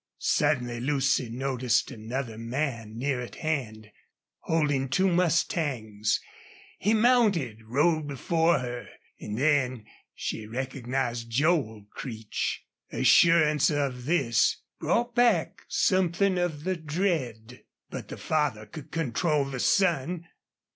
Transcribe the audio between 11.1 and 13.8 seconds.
Joel Creech. Assurance